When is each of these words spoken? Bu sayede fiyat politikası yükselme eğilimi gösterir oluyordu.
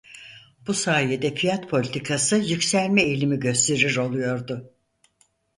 Bu 0.67 0.73
sayede 0.73 1.35
fiyat 1.35 1.69
politikası 1.69 2.35
yükselme 2.37 3.01
eğilimi 3.01 3.39
gösterir 3.39 3.95
oluyordu. 3.97 4.73